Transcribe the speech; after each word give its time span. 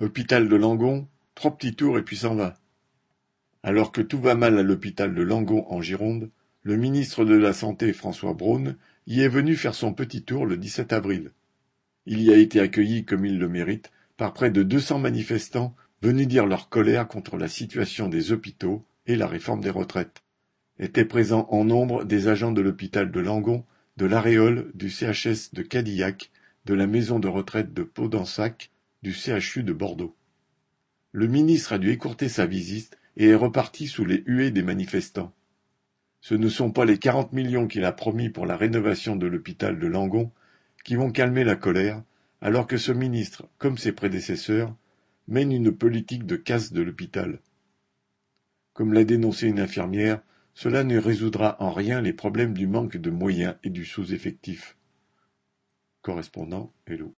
Hôpital 0.00 0.48
de 0.48 0.56
Langon, 0.56 1.06
trois 1.34 1.54
petits 1.54 1.74
tours 1.74 1.98
et 1.98 2.02
puis 2.02 2.16
s'en 2.16 2.34
va. 2.34 2.56
Alors 3.62 3.92
que 3.92 4.00
tout 4.00 4.18
va 4.18 4.34
mal 4.34 4.58
à 4.58 4.62
l'hôpital 4.62 5.14
de 5.14 5.20
Langon 5.20 5.66
en 5.68 5.82
Gironde, 5.82 6.30
le 6.62 6.78
ministre 6.78 7.26
de 7.26 7.34
la 7.34 7.52
Santé 7.52 7.92
François 7.92 8.32
Braun 8.32 8.76
y 9.06 9.20
est 9.20 9.28
venu 9.28 9.56
faire 9.56 9.74
son 9.74 9.92
petit 9.92 10.22
tour 10.22 10.46
le 10.46 10.56
17 10.56 10.94
avril. 10.94 11.32
Il 12.06 12.22
y 12.22 12.32
a 12.32 12.38
été 12.38 12.60
accueilli 12.60 13.04
comme 13.04 13.26
il 13.26 13.38
le 13.38 13.46
mérite 13.46 13.90
par 14.16 14.32
près 14.32 14.50
de 14.50 14.62
200 14.62 15.00
manifestants 15.00 15.76
venus 16.00 16.26
dire 16.26 16.46
leur 16.46 16.70
colère 16.70 17.06
contre 17.06 17.36
la 17.36 17.48
situation 17.48 18.08
des 18.08 18.32
hôpitaux 18.32 18.86
et 19.04 19.16
la 19.16 19.26
réforme 19.26 19.60
des 19.60 19.68
retraites. 19.68 20.22
Étaient 20.78 21.04
présents 21.04 21.46
en 21.50 21.64
nombre 21.64 22.04
des 22.04 22.28
agents 22.28 22.52
de 22.52 22.62
l'hôpital 22.62 23.10
de 23.10 23.20
Langon, 23.20 23.66
de 23.98 24.06
l'Aréole, 24.06 24.70
du 24.72 24.88
CHS 24.88 25.52
de 25.52 25.60
Cadillac, 25.60 26.30
de 26.64 26.72
la 26.72 26.86
maison 26.86 27.18
de 27.18 27.28
retraite 27.28 27.74
de 27.74 27.82
Pau-d'Ensac, 27.82 28.70
du 29.02 29.12
CHU 29.12 29.62
de 29.62 29.72
Bordeaux. 29.72 30.16
Le 31.12 31.26
ministre 31.26 31.72
a 31.72 31.78
dû 31.78 31.90
écourter 31.90 32.28
sa 32.28 32.46
visite 32.46 32.98
et 33.16 33.28
est 33.28 33.34
reparti 33.34 33.86
sous 33.86 34.04
les 34.04 34.22
huées 34.26 34.50
des 34.50 34.62
manifestants. 34.62 35.34
Ce 36.20 36.34
ne 36.34 36.48
sont 36.48 36.70
pas 36.70 36.84
les 36.84 36.98
quarante 36.98 37.32
millions 37.32 37.66
qu'il 37.66 37.84
a 37.84 37.92
promis 37.92 38.28
pour 38.28 38.46
la 38.46 38.56
rénovation 38.56 39.16
de 39.16 39.26
l'hôpital 39.26 39.78
de 39.78 39.86
Langon 39.86 40.30
qui 40.84 40.96
vont 40.96 41.10
calmer 41.10 41.44
la 41.44 41.56
colère, 41.56 42.02
alors 42.40 42.66
que 42.66 42.76
ce 42.76 42.92
ministre, 42.92 43.48
comme 43.58 43.78
ses 43.78 43.92
prédécesseurs, 43.92 44.74
mène 45.28 45.52
une 45.52 45.72
politique 45.72 46.26
de 46.26 46.36
casse 46.36 46.72
de 46.72 46.82
l'hôpital. 46.82 47.40
Comme 48.74 48.92
l'a 48.92 49.04
dénoncé 49.04 49.46
une 49.48 49.60
infirmière, 49.60 50.22
cela 50.54 50.84
ne 50.84 50.98
résoudra 50.98 51.56
en 51.62 51.72
rien 51.72 52.00
les 52.00 52.12
problèmes 52.12 52.54
du 52.54 52.66
manque 52.66 52.96
de 52.96 53.10
moyens 53.10 53.56
et 53.64 53.70
du 53.70 53.84
sous-effectif. 53.84 54.76
Correspondant 56.02 56.72
Hello. 56.86 57.08